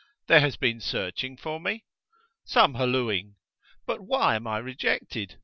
[0.25, 1.85] "There has been searching for me?"
[2.43, 3.35] "Some hallooing.
[3.85, 5.37] But why am I rejected?